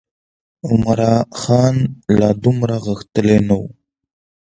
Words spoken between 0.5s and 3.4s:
عمرا خان لا دومره غښتلی